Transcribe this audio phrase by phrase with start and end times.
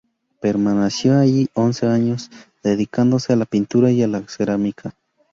[0.39, 2.31] Permaneció allí once años,
[2.63, 4.95] dedicándose a la pintura y a la cerámica.